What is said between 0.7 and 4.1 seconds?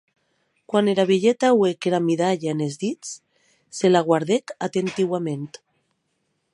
Quan era vielheta auec era midalha enes dits, se la